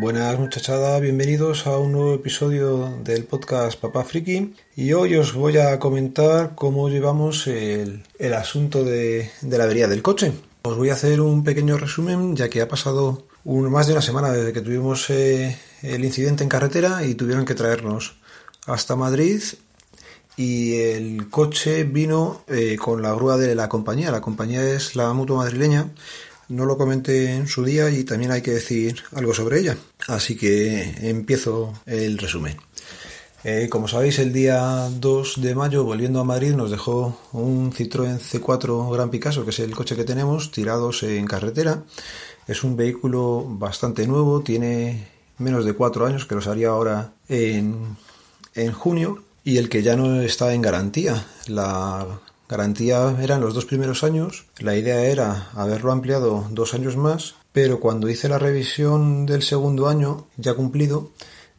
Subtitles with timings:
[0.00, 5.58] Buenas muchachada, bienvenidos a un nuevo episodio del podcast Papá Friki y hoy os voy
[5.58, 10.30] a comentar cómo llevamos el, el asunto de, de, la avería del coche.
[10.62, 14.02] Os voy a hacer un pequeño resumen ya que ha pasado un, más de una
[14.02, 18.18] semana desde que tuvimos eh, el incidente en carretera y tuvieron que traernos
[18.66, 19.42] hasta Madrid
[20.36, 24.12] y el coche vino eh, con la grúa de la compañía.
[24.12, 25.90] La compañía es la mutua madrileña
[26.48, 29.76] no lo comenté en su día y también hay que decir algo sobre ella.
[30.06, 32.56] Así que empiezo el resumen.
[33.44, 38.18] Eh, como sabéis, el día 2 de mayo, volviendo a Madrid, nos dejó un Citroën
[38.18, 41.84] C4 Gran Picasso, que es el coche que tenemos, tirados en carretera.
[42.48, 45.08] Es un vehículo bastante nuevo, tiene
[45.38, 47.96] menos de 4 años, que los haría ahora en,
[48.54, 51.24] en junio, y el que ya no está en garantía.
[51.46, 57.34] La Garantía eran los dos primeros años, la idea era haberlo ampliado dos años más,
[57.52, 61.10] pero cuando hice la revisión del segundo año, ya cumplido,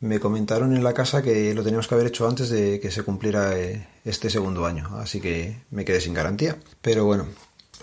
[0.00, 3.02] me comentaron en la casa que lo teníamos que haber hecho antes de que se
[3.02, 6.56] cumpliera eh, este segundo año, así que me quedé sin garantía.
[6.80, 7.26] Pero bueno,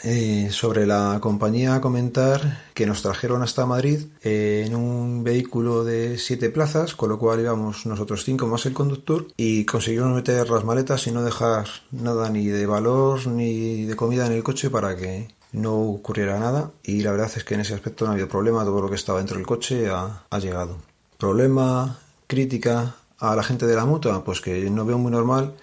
[0.04, 6.18] eh, sobre la compañía comentar que nos trajeron hasta Madrid eh, en un vehículo de
[6.18, 10.64] siete plazas, con lo cual íbamos nosotros cinco más el conductor y conseguimos meter las
[10.64, 14.96] maletas y no dejar nada ni de valor ni de comida en el coche para
[14.96, 18.28] que no ocurriera nada y la verdad es que en ese aspecto no ha habido
[18.28, 20.78] problema, todo lo que estaba dentro del coche ha, ha llegado.
[21.18, 25.54] Problema, crítica a la gente de la mutua, pues que no veo muy normal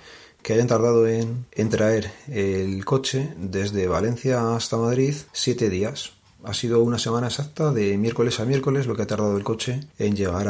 [0.43, 6.12] que hayan tardado en, traer el coche desde Valencia hasta Madrid siete días.
[6.45, 9.81] Ha sido una semana exacta de miércoles a miércoles lo que ha tardado el coche
[9.98, 10.48] en llegar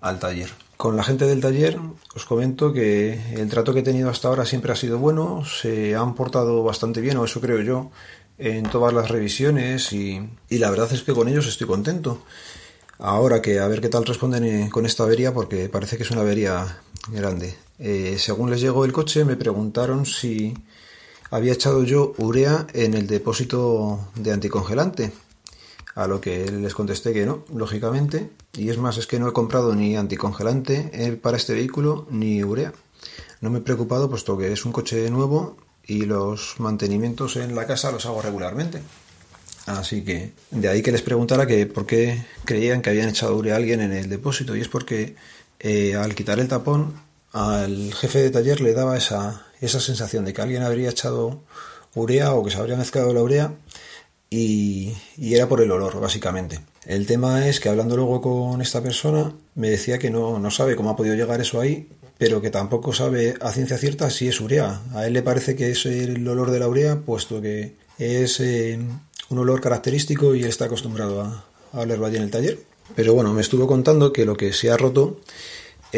[0.00, 0.50] al taller.
[0.76, 1.78] Con la gente del taller
[2.14, 5.96] os comento que el trato que he tenido hasta ahora siempre ha sido bueno, se
[5.96, 7.90] han portado bastante bien, o eso creo yo,
[8.38, 12.22] en todas las revisiones y, y la verdad es que con ellos estoy contento.
[12.98, 16.10] Ahora que a ver qué tal responden eh, con esta avería porque parece que es
[16.10, 16.78] una avería
[17.08, 17.65] grande.
[17.78, 20.54] Eh, según les llegó el coche, me preguntaron si
[21.30, 25.12] había echado yo urea en el depósito de anticongelante.
[25.94, 28.30] A lo que les contesté que no, lógicamente.
[28.52, 32.44] Y es más, es que no he comprado ni anticongelante eh, para este vehículo ni
[32.44, 32.72] urea.
[33.40, 37.66] No me he preocupado puesto que es un coche nuevo y los mantenimientos en la
[37.66, 38.82] casa los hago regularmente.
[39.66, 43.54] Así que de ahí que les preguntara que por qué creían que habían echado urea
[43.54, 44.54] a alguien en el depósito.
[44.54, 45.16] Y es porque
[45.58, 46.94] eh, al quitar el tapón
[47.36, 51.42] al jefe de taller le daba esa, esa sensación de que alguien habría echado
[51.94, 53.54] urea o que se habría mezclado la urea
[54.30, 56.60] y, era por el olor, básicamente.
[56.86, 60.76] El tema es que hablando luego con esta persona me decía que no, no sabe
[60.76, 64.40] cómo ha podido llegar eso ahí, pero que tampoco sabe a ciencia cierta si es
[64.40, 64.80] urea.
[64.94, 68.78] A él le parece que es el olor de la urea, puesto que es eh,
[69.28, 72.60] un olor característico y él está acostumbrado a, a olerlo allí en el taller.
[72.94, 75.20] Pero bueno, me estuvo contando que lo que se ha roto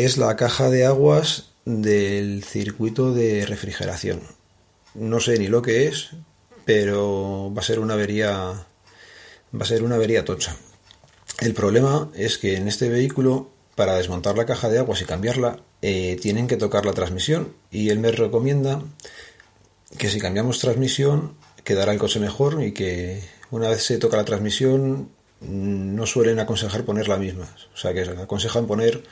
[0.05, 4.21] es la caja de aguas del circuito de refrigeración.
[4.95, 6.11] No sé ni lo que es,
[6.65, 8.67] pero va a ser una avería
[9.55, 10.57] va a ser una avería tocha.
[11.41, 15.61] El problema es que en este vehículo para desmontar la caja de aguas y cambiarla
[15.83, 18.83] eh, tienen que tocar la transmisión y él me recomienda
[19.99, 24.25] que si cambiamos transmisión quedará el coche mejor y que una vez se toca la
[24.25, 25.11] transmisión
[25.41, 27.49] no suelen aconsejar poner la misma.
[27.75, 29.03] O sea que aconsejan poner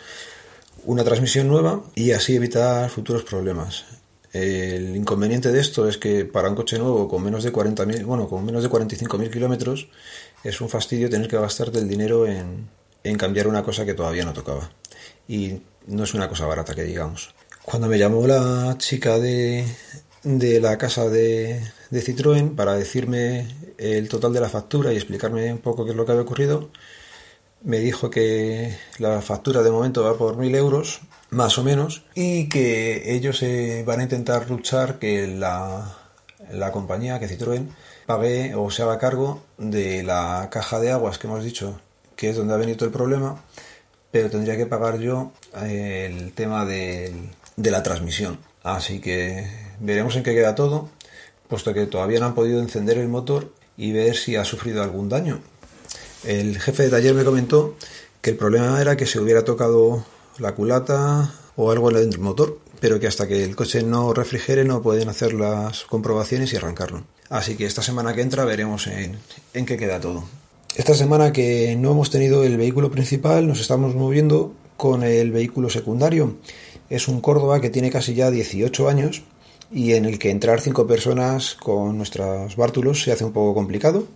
[0.85, 3.85] una transmisión nueva y así evitar futuros problemas.
[4.33, 8.29] El inconveniente de esto es que para un coche nuevo con menos de 40.000, bueno,
[8.29, 9.89] con menos de 45.000 kilómetros
[10.45, 12.69] es un fastidio tener que gastarte el dinero en,
[13.03, 14.71] en cambiar una cosa que todavía no tocaba.
[15.27, 17.35] Y no es una cosa barata que digamos.
[17.65, 19.65] Cuando me llamó la chica de,
[20.23, 23.47] de la casa de, de Citroën para decirme
[23.79, 26.71] el total de la factura y explicarme un poco qué es lo que había ocurrido,
[27.67, 31.01] me dijo que la factura de momento va por mil euros,
[31.31, 35.97] más o menos, y que ellos eh, van a intentar luchar que la,
[36.53, 37.67] la compañía, que Citroën,
[38.07, 41.81] pague o se haga cargo de la caja de aguas que hemos dicho,
[42.15, 43.43] que es donde ha venido el problema,
[44.13, 45.33] pero tendría que pagar yo
[45.63, 47.13] eh, el tema de,
[47.57, 48.39] de la transmisión.
[48.63, 49.45] Así que
[49.81, 50.89] veremos en qué queda todo,
[51.49, 55.09] puesto que todavía no han podido encender el motor y ver si ha sufrido algún
[55.09, 55.41] daño,
[56.25, 57.77] el jefe de taller me comentó
[58.21, 60.05] que el problema era que se hubiera tocado
[60.39, 64.65] la culata o algo dentro del motor, pero que hasta que el coche no refrigere
[64.65, 67.05] no pueden hacer las comprobaciones y arrancarlo.
[67.29, 69.17] Así que esta semana que entra veremos en,
[69.55, 70.25] en qué queda todo.
[70.77, 75.71] Esta semana que no hemos tenido el vehículo principal, nos estamos moviendo con el vehículo
[75.71, 76.37] secundario.
[76.91, 79.23] Es un Córdoba que tiene casi ya 18 años
[79.73, 84.07] y en el que entrar cinco personas con nuestros bártulos se hace un poco complicado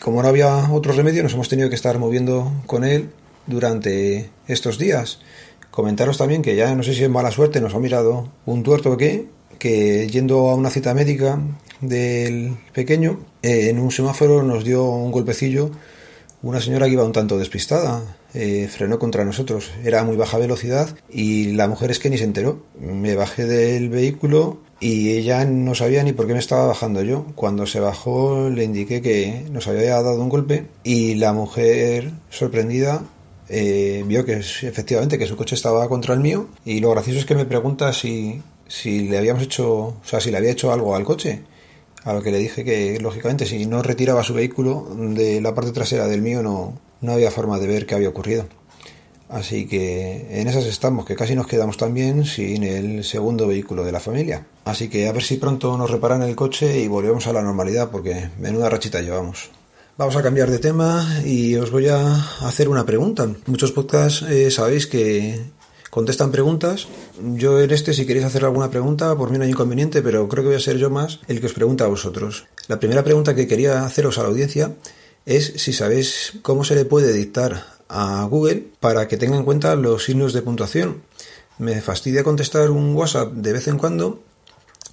[0.00, 3.10] como no había otro remedio, nos hemos tenido que estar moviendo con él
[3.46, 5.20] durante estos días.
[5.70, 8.92] Comentaros también que ya no sé si es mala suerte, nos ha mirado un tuerto
[8.92, 9.28] o qué,
[9.58, 11.40] que yendo a una cita médica
[11.80, 15.70] del pequeño, eh, en un semáforo nos dio un golpecillo
[16.42, 18.02] una señora que iba un tanto despistada.
[18.34, 19.70] Eh, frenó contra nosotros.
[19.82, 22.62] Era a muy baja velocidad y la mujer es que ni se enteró.
[22.78, 27.26] Me bajé del vehículo y ella no sabía ni por qué me estaba bajando yo.
[27.34, 33.02] Cuando se bajó le indiqué que nos había dado un golpe y la mujer, sorprendida,
[33.48, 37.26] eh, vio que efectivamente que su coche estaba contra el mío y lo gracioso es
[37.26, 40.94] que me pregunta si, si le habíamos hecho, o sea, si le había hecho algo
[40.94, 41.42] al coche.
[42.04, 45.72] A lo que le dije que, lógicamente, si no retiraba su vehículo de la parte
[45.72, 48.46] trasera del mío, no, no había forma de ver qué había ocurrido.
[49.28, 53.92] Así que en esas estamos, que casi nos quedamos también sin el segundo vehículo de
[53.92, 54.46] la familia.
[54.64, 57.90] Así que a ver si pronto nos reparan el coche y volvemos a la normalidad,
[57.90, 59.50] porque menuda rachita llevamos.
[59.98, 63.28] Vamos a cambiar de tema y os voy a hacer una pregunta.
[63.46, 65.40] Muchos podcasts eh, sabéis que
[65.90, 66.86] contestan preguntas.
[67.18, 70.44] Yo en este, si queréis hacer alguna pregunta, por mí no hay inconveniente, pero creo
[70.44, 72.46] que voy a ser yo más el que os pregunta a vosotros.
[72.68, 74.74] La primera pregunta que quería haceros a la audiencia
[75.24, 79.76] es si sabéis cómo se le puede dictar a Google para que tenga en cuenta
[79.76, 81.02] los signos de puntuación.
[81.58, 84.20] Me fastidia contestar un WhatsApp de vez en cuando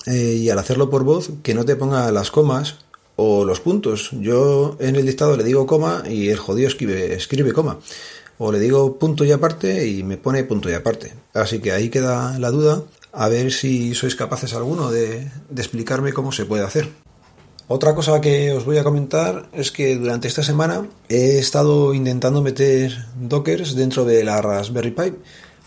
[0.06, 2.78] eh, y al hacerlo por voz que no te ponga las comas
[3.16, 4.10] o los puntos.
[4.12, 7.80] Yo en el dictado le digo coma y el jodido escribe, escribe coma
[8.38, 11.14] o le digo punto y aparte y me pone punto y aparte.
[11.34, 16.14] Así que ahí queda la duda, a ver si sois capaces alguno de, de explicarme
[16.14, 16.90] cómo se puede hacer.
[17.70, 22.42] Otra cosa que os voy a comentar es que durante esta semana he estado intentando
[22.42, 25.14] meter dockers dentro de la Raspberry Pi.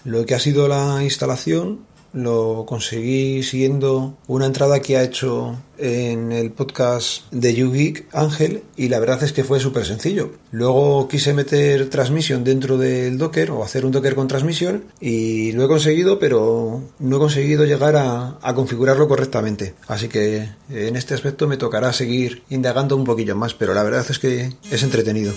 [0.04, 1.80] Lo que ha sido la instalación
[2.16, 8.88] lo conseguí siguiendo una entrada que ha hecho en el podcast de YouGeek Ángel y
[8.88, 10.30] la verdad es que fue súper sencillo.
[10.50, 15.64] Luego quise meter transmisión dentro del Docker o hacer un Docker con transmisión y lo
[15.64, 19.74] he conseguido pero no he conseguido llegar a, a configurarlo correctamente.
[19.86, 24.06] Así que en este aspecto me tocará seguir indagando un poquillo más pero la verdad
[24.08, 25.34] es que es entretenido.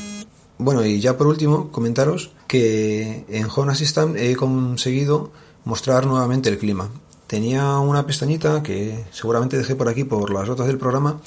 [0.58, 5.32] Bueno, y ya por último, comentaros que en Home Assistant he conseguido
[5.66, 6.90] mostrar nuevamente el clima.
[7.28, 11.20] Tenía una pestañita que seguramente dejé por aquí por las notas del programa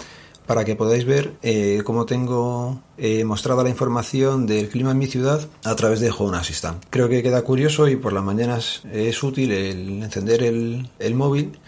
[0.46, 5.06] para que podáis ver eh, cómo tengo eh, mostrada la información del clima en mi
[5.06, 6.84] ciudad a través de Home Assistant.
[6.90, 11.58] Creo que queda curioso y por las mañanas es útil el encender el, móvil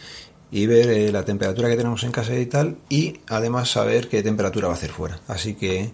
[0.51, 4.23] y ver eh, la temperatura que tenemos en casa y tal y además saber qué
[4.23, 5.21] temperatura va a hacer fuera.
[5.29, 5.93] Así que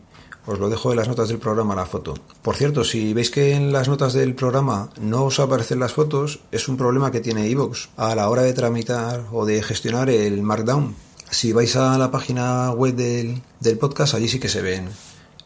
[0.51, 2.15] os lo dejo en las notas del programa la foto.
[2.43, 6.41] Por cierto, si veis que en las notas del programa no os aparecen las fotos,
[6.51, 10.43] es un problema que tiene iVoox a la hora de tramitar o de gestionar el
[10.43, 10.97] Markdown.
[11.31, 14.89] Si vais a la página web del, del podcast, allí sí que se ven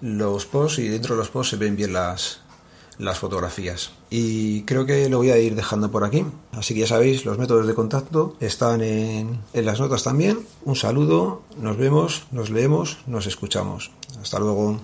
[0.01, 2.41] los posts y dentro de los posts se ven bien las,
[2.99, 3.93] las fotografías.
[4.11, 6.25] Y creo que lo voy a ir dejando por aquí.
[6.53, 10.47] Así que ya sabéis, los métodos de contacto están en, en las notas también.
[10.65, 13.91] Un saludo, nos vemos, nos leemos, nos escuchamos.
[14.21, 14.81] Hasta luego.